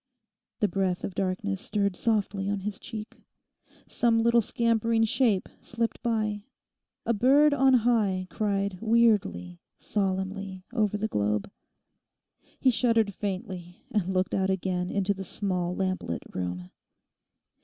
[0.61, 3.21] The breath of darkness stirred softly on his cheek.
[3.87, 6.45] Some little scampering shape slipped by.
[7.05, 11.51] A bird on high cried weirdly, solemnly, over the globe.
[12.59, 16.71] He shuddered faintly, and looked out again into the small lamplit room.